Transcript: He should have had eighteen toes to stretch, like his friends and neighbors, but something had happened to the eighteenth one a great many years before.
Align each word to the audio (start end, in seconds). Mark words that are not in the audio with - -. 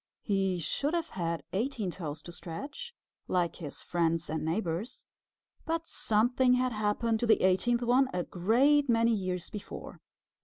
He 0.23 0.57
should 0.57 0.95
have 0.95 1.09
had 1.09 1.43
eighteen 1.53 1.91
toes 1.91 2.23
to 2.23 2.31
stretch, 2.31 2.95
like 3.27 3.57
his 3.57 3.83
friends 3.83 4.31
and 4.31 4.43
neighbors, 4.43 5.05
but 5.63 5.85
something 5.85 6.53
had 6.55 6.71
happened 6.73 7.19
to 7.19 7.27
the 7.27 7.43
eighteenth 7.43 7.83
one 7.83 8.09
a 8.11 8.23
great 8.23 8.89
many 8.89 9.13
years 9.13 9.51
before. 9.51 10.01